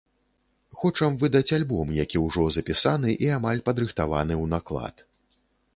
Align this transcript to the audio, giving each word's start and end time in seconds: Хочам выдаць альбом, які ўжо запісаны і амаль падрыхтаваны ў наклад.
Хочам 0.83 1.17
выдаць 1.23 1.55
альбом, 1.57 1.91
які 2.05 2.23
ўжо 2.25 2.49
запісаны 2.57 3.09
і 3.27 3.33
амаль 3.37 3.65
падрыхтаваны 3.69 4.33
ў 4.43 4.55
наклад. 4.57 5.09